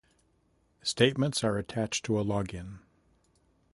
Statements 0.81 1.43
are 1.43 1.59
attached 1.59 2.03
to 2.05 2.17
a 2.19 2.23
login 2.25 2.79